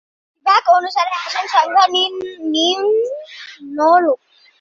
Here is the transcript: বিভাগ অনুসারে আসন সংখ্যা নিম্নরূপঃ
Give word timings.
বিভাগ 0.35 0.63
অনুসারে 0.77 1.11
আসন 1.17 1.45
সংখ্যা 1.47 1.85
নিম্নরূপঃ 2.53 4.21